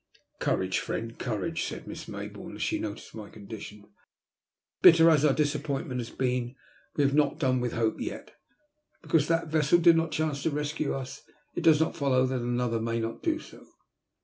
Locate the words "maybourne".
2.07-2.55